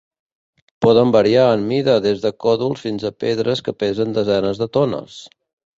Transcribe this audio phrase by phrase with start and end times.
[0.85, 5.25] Poden variar en mida des de còdols fins a pedres que pesen desenes de tones.